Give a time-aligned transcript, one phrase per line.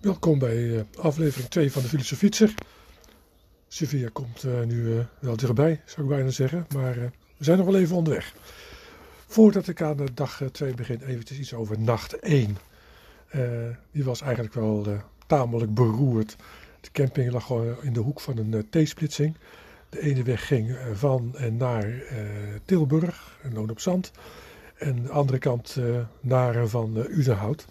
[0.00, 2.54] Welkom bij eh, aflevering 2 van de Filosofietser.
[3.68, 6.94] Sevilla komt uh, nu uh, wel dichterbij, zou ik bijna zeggen, maar
[7.36, 8.34] we zijn nog wel even onderweg.
[9.26, 12.56] Voordat ik aan dag 2 begin, eventjes iets over nacht 1.
[13.90, 14.86] die was eigenlijk wel
[15.26, 16.36] tamelijk beroerd.
[16.80, 19.36] De camping lag gewoon in de hoek van een T-splitsing.
[19.88, 22.02] De ene weg ging van en naar
[22.64, 24.10] Tilburg, en Loon op Zand.
[24.74, 25.76] En de andere kant
[26.20, 27.66] naar van Udenhout.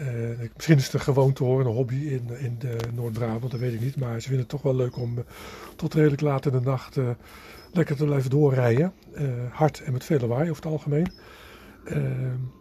[0.00, 2.58] Uh, misschien is het een gewoonte hoor, een hobby in, in
[2.94, 3.96] Noord-Brabant, dat weet ik niet.
[3.96, 5.24] Maar ze vinden het toch wel leuk om uh,
[5.76, 7.08] tot redelijk laat in de nacht uh,
[7.72, 8.92] lekker te blijven doorrijden.
[9.50, 11.12] hard en met veel lawaai over het algemeen.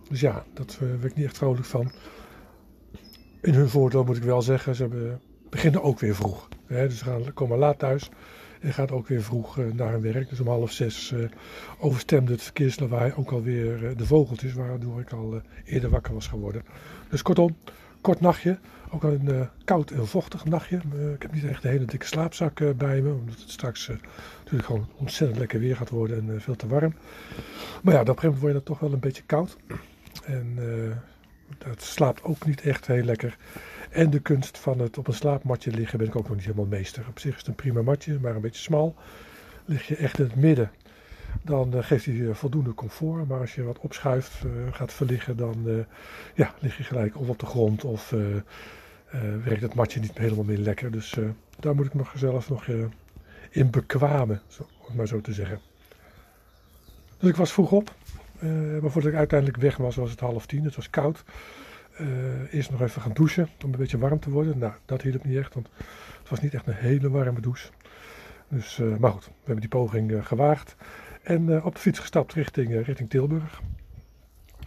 [0.09, 1.91] dus ja, daar werd ik niet echt vrolijk van.
[3.41, 5.17] In hun voordeel moet ik wel zeggen, ze
[5.49, 6.47] beginnen ook weer vroeg.
[6.65, 8.09] Hè, dus ze gaan, komen laat thuis
[8.61, 10.29] en gaat ook weer vroeg naar hun werk.
[10.29, 11.13] Dus om half zes
[11.79, 16.63] overstemde het verkeerslawaai ook alweer de vogeltjes, waardoor ik al eerder wakker was geworden.
[17.09, 17.57] Dus kortom,
[18.01, 18.57] kort nachtje.
[18.89, 20.77] Ook een koud en vochtig nachtje.
[21.13, 23.13] Ik heb niet echt een hele dikke slaapzak bij me.
[23.13, 23.87] Omdat het straks
[24.37, 26.93] natuurlijk gewoon ontzettend lekker weer gaat worden en veel te warm.
[27.83, 29.57] Maar ja, op een gegeven moment word je dan toch wel een beetje koud.
[30.23, 30.57] En
[31.57, 33.37] dat slaapt ook niet echt heel lekker.
[33.89, 36.65] En de kunst van het op een slaapmatje liggen ben ik ook nog niet helemaal
[36.65, 37.05] meester.
[37.09, 38.95] Op zich is het een prima matje, maar een beetje smal.
[39.65, 40.71] Lig je echt in het midden
[41.41, 43.27] dan uh, geeft hij voldoende comfort.
[43.27, 45.85] Maar als je wat opschuift, uh, gaat verliggen, dan
[46.33, 48.13] ja, lig je gelijk of op de grond of
[49.43, 50.91] werkt het matje niet helemaal meer lekker.
[50.91, 51.17] Dus
[51.59, 52.67] daar moet ik nog zelf nog
[53.49, 54.41] in bekwamen,
[54.87, 55.59] om maar zo te zeggen.
[57.19, 57.93] Dus ik was vroeg op.
[58.81, 60.63] maar voordat ik uiteindelijk weg was, was het half tien.
[60.63, 61.23] Het was koud.
[62.51, 64.57] Eerst nog even gaan douchen om een beetje warm te worden.
[64.57, 65.69] Nou, dat hielp niet echt, want
[66.19, 67.69] het was niet echt een hele warme douche.
[68.47, 70.75] Dus, maar goed, we hebben die poging gewaagd.
[71.21, 73.61] En op de fiets gestapt richting, richting Tilburg.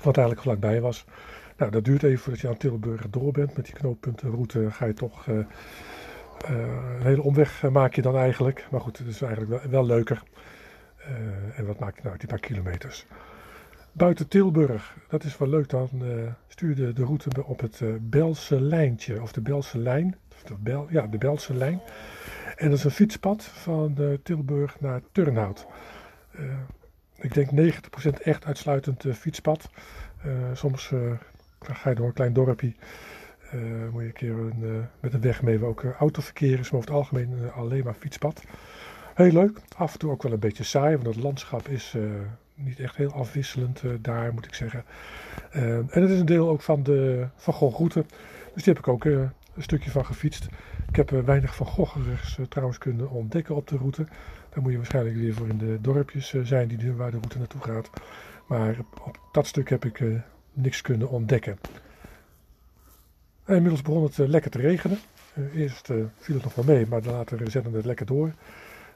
[0.03, 1.05] Wat eigenlijk vlakbij was.
[1.57, 3.57] Nou, dat duurt even voordat je aan Tilburg door bent.
[3.57, 8.67] Met die knooppuntenroute ga je toch een hele omweg maak je dan eigenlijk.
[8.71, 10.23] Maar goed, het is eigenlijk wel, leuker.
[11.57, 13.07] en wat maak je nou, die paar kilometers.
[13.93, 15.89] Buiten Tilburg, dat is wel leuk, dan
[16.49, 19.23] stuurde de route op het Belse lijntje.
[19.23, 20.17] Of de Belse lijn.
[20.59, 21.81] Bel, ja, de Belse lijn.
[22.57, 25.67] En dat is een fietspad van Tilburg naar Turnhout.
[26.31, 26.45] Eh,
[27.15, 29.71] ik denk 90% echt uitsluitend eh, fietspad.
[30.23, 30.93] Eh, soms
[31.61, 32.75] ga je door een klein dorpje.
[33.93, 36.95] moet je een keer een, met een weg mee waar ook autoverkeer is, maar over
[36.95, 38.43] het algemeen alleen maar fietspad.
[39.15, 41.97] Heel leuk, af en toe ook wel een beetje saai, want het landschap is
[42.65, 44.85] niet echt heel afwisselend daar, moet ik zeggen.
[45.51, 48.05] en het is een deel ook van de Van Gogh route,
[48.55, 49.33] dus die heb ik ook een
[49.63, 50.49] stukje van gefietst.
[50.89, 51.67] Ik heb weinig Van
[52.49, 54.07] trouwens kunnen ontdekken op de route.
[54.51, 57.39] Dan moet je waarschijnlijk weer voor in de dorpjes eh, zijn die, waar de route
[57.39, 57.91] naartoe gaat.
[58.47, 60.03] Maar op dat stuk heb ik
[60.53, 61.59] niks kunnen ontdekken.
[63.45, 64.99] En inmiddels begon het lekker te regenen.
[65.55, 68.33] eerst viel het nog wel mee, maar later zette het lekker door.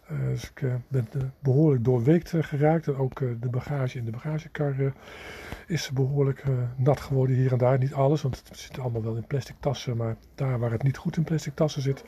[0.08, 2.86] Dus ik ben behoorlijk doorweekt geraakt.
[2.86, 4.74] En ook de bagage in de bagagekar
[5.66, 6.44] is behoorlijk
[6.76, 7.78] nat geworden hier en daar.
[7.78, 9.96] Niet alles, want het zit allemaal wel in plastic tassen.
[9.96, 12.04] Maar daar waar het niet goed in plastic tassen zit,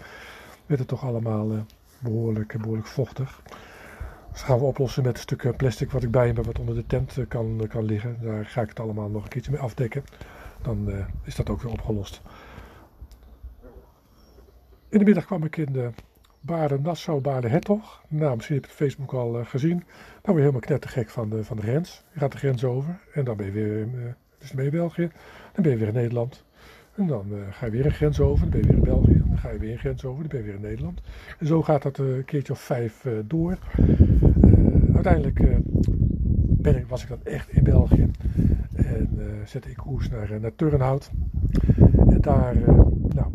[0.67, 1.67] werd het toch allemaal
[1.99, 3.43] behoorlijk, behoorlijk vochtig.
[4.31, 7.19] Dat gaan we oplossen met stuk plastic wat ik bij me wat onder de tent
[7.19, 8.17] eh, kan, kan liggen.
[8.21, 10.05] Daar ga ik het allemaal nog een keertje mee afdekken.
[10.62, 10.91] Dan
[11.23, 12.21] is dat ook weer opgelost.
[14.89, 15.91] In de middag kwam ik in de
[16.41, 18.03] Baden Nassau, Baden Hertog.
[18.09, 19.79] Nou, misschien heb je het Facebook al uh, gezien.
[19.79, 19.87] Dan
[20.23, 22.05] word je helemaal knettergek van de, van de grens.
[22.13, 23.87] Je gaat de grens over en dan ben je weer uh,
[24.39, 25.11] dus ben je België.
[25.53, 26.45] Dan ben je weer in Nederland.
[26.95, 29.23] En dan uh, ga je weer een grens over, dan ben je weer in België.
[29.29, 31.01] Dan ga je weer een grens over, dan ben je weer in Nederland.
[31.39, 33.59] En zo gaat dat een keertje of vijf door.
[34.95, 35.41] Uiteindelijk
[36.49, 38.11] ben ik, was ik dan echt in België.
[38.75, 41.11] En zette ik koers naar, naar Turnhout.
[42.09, 42.57] En daar
[43.15, 43.31] nou,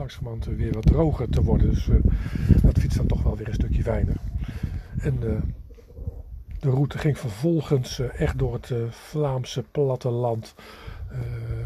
[0.00, 1.70] langzamerhand weer wat droger te worden.
[1.70, 1.88] Dus
[2.62, 4.16] dat fiets dan toch wel weer een stukje fijner.
[5.00, 5.20] En
[6.60, 10.54] de route ging vervolgens echt door het Vlaamse platteland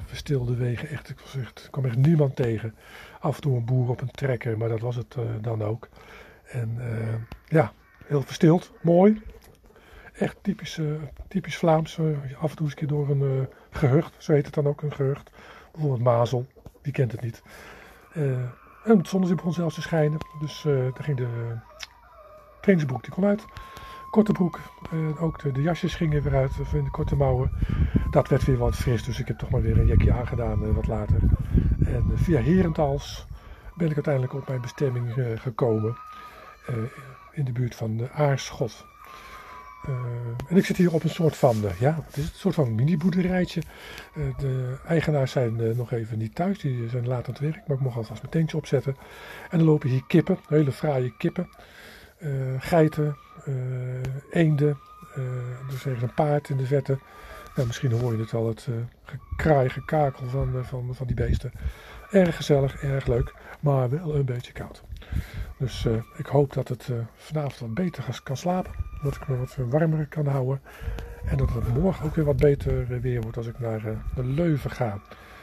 [0.04, 0.88] verstilde wegen.
[0.88, 2.74] Echt, ik was echt, kwam echt niemand tegen.
[3.20, 5.88] Af en toe een boer op een trekker, maar dat was het dan ook.
[6.44, 6.78] En
[7.48, 7.72] ja,
[8.06, 9.22] heel verstild, mooi.
[10.12, 10.80] Echt typisch,
[11.28, 11.98] typisch Vlaams.
[12.40, 14.94] af en toe eens een keer door een gehucht, zo heet het dan ook, een
[14.94, 15.30] gehucht.
[15.72, 16.46] Bijvoorbeeld Mazel,
[16.82, 17.42] wie kent het niet.
[18.84, 20.18] En het zonnetje begon zelfs te schijnen.
[20.40, 21.58] Dus daar ging de
[22.60, 23.44] trainingsbroek die kon uit
[24.14, 24.60] korte broek.
[25.18, 27.50] Ook de, de, jasjes gingen weer uit in de korte mouwen.
[28.10, 30.86] Dat werd weer wat fris, dus ik heb toch maar weer een jekje aangedaan wat
[30.86, 31.20] later.
[31.86, 33.26] En via Herentals
[33.74, 35.96] ben ik uiteindelijk op mijn bestemming gekomen.
[37.32, 38.86] in de buurt van Aarschot.
[40.48, 43.62] En ik zit hier op een soort van, ja, het is een soort van mini-boerderijtje.
[44.36, 47.82] de eigenaars zijn nog even niet thuis, die zijn laat aan het werk, maar ik
[47.82, 48.96] mocht alvast mijn tentje opzetten.
[49.50, 51.48] En dan lopen hier kippen, hele fraaie kippen,
[52.58, 53.16] geiten,
[54.30, 54.78] eenden,
[55.70, 56.98] dus ergens een paard in de vette.
[57.54, 58.68] Nou, misschien hoor je het al, het
[59.04, 61.52] gekraai, gekakel van, van, van die beesten.
[62.10, 64.82] Erg gezellig, erg leuk, maar wel een beetje koud.
[65.56, 68.72] Dus ik hoop dat het vanavond wat beter kan slapen.
[69.04, 70.60] Dat ik me wat warmer kan houden.
[71.24, 74.24] En dat het morgen ook weer wat beter weer wordt als ik naar, uh, naar
[74.24, 75.00] Leuven ga.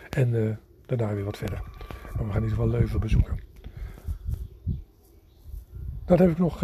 [0.10, 1.62] En daarna weer wat verder.
[2.16, 3.40] Maar we gaan in ieder geval Leuven bezoeken.
[6.06, 6.60] Dan heb ik nog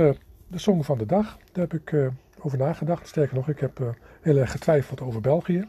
[0.47, 1.37] de song van de dag.
[1.51, 3.07] Daar heb ik over nagedacht.
[3.07, 5.67] Sterker nog, ik heb heel erg getwijfeld over België.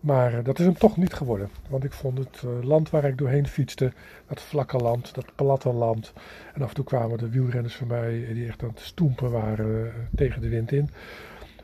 [0.00, 1.50] Maar eh, dat is hem toch niet geworden.
[1.68, 3.92] Want ik vond het eh, land waar ik doorheen fietste,
[4.28, 6.12] dat vlakke land, dat platte land.
[6.54, 9.86] En af en toe kwamen de wielrenners van mij die echt aan het stoempen waren
[9.86, 10.90] eh, tegen de wind in.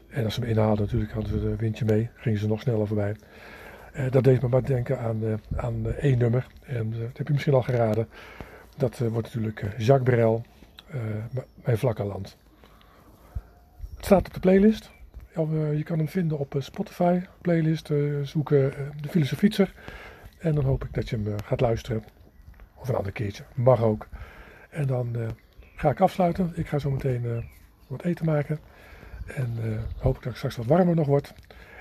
[0.08, 2.86] En als ze me inhaalden natuurlijk hadden ze een windje mee, gingen ze nog sneller
[2.86, 3.16] voorbij.
[4.10, 6.46] dat deed me maar denken aan, aan één nummer.
[6.62, 8.08] En dat heb je misschien al geraden.
[8.76, 10.44] Dat wordt natuurlijk Jacques Brel,
[11.64, 12.36] Mijn vlakke land.
[13.96, 14.90] Het staat op de playlist.
[15.34, 19.74] Eh, je kan hem vinden op eh, Spotify, playlist, eh, zoeken de Filosofietser.
[20.38, 22.04] En dan hoop ik dat je hem gaat luisteren.
[22.74, 24.08] Of een ander keertje, mag ook.
[24.70, 25.16] En dan
[25.74, 26.52] ga ik afsluiten.
[26.54, 27.50] Ik ga zo meteen
[27.86, 28.58] wat eten maken.
[29.26, 29.56] En
[29.98, 31.34] hoop ik dat het straks wat warmer nog wordt.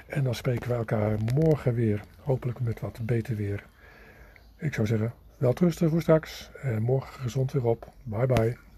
[0.07, 2.01] En dan spreken we elkaar morgen weer.
[2.19, 3.65] Hopelijk met wat beter weer.
[4.57, 6.51] Ik zou zeggen, wel trusten voor straks.
[6.61, 7.91] En morgen gezond weer op.
[8.03, 8.70] Bye bye.